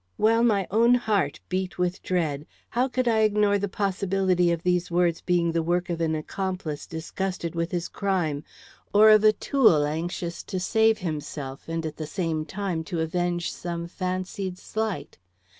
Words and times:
While 0.17 0.41
my 0.41 0.65
own 0.71 0.95
heart 0.95 1.39
beat 1.47 1.77
with 1.77 2.01
dread, 2.01 2.47
how 2.69 2.87
could 2.87 3.07
I 3.07 3.19
ignore 3.19 3.59
the 3.59 3.67
possibility 3.69 4.51
of 4.51 4.63
these 4.63 4.89
words 4.89 5.21
being 5.21 5.51
the 5.51 5.61
work 5.61 5.91
of 5.91 6.01
an 6.01 6.15
accomplice 6.15 6.87
disgusted 6.87 7.53
with 7.53 7.69
his 7.69 7.87
crime, 7.87 8.43
or 8.95 9.11
of 9.11 9.23
a 9.23 9.31
tool 9.31 9.85
anxious 9.85 10.41
to 10.45 10.59
save 10.59 10.97
himself, 10.97 11.69
and 11.69 11.85
at 11.85 11.97
the 11.97 12.07
same 12.07 12.45
time 12.45 12.83
to 12.85 12.99
avenge 12.99 13.51
some 13.53 13.85
fancied 13.85 14.57
slight? 14.57 15.19